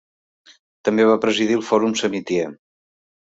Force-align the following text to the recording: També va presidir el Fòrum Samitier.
També 0.89 1.05
va 1.09 1.17
presidir 1.27 1.59
el 1.59 1.63
Fòrum 1.69 1.93
Samitier. 2.01 2.47